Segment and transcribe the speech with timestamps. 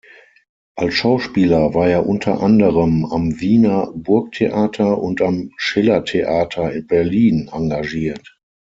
[0.75, 8.39] Als Schauspieler war er unter anderem am Wiener Burgtheater und am Schillertheater Berlin engagiert.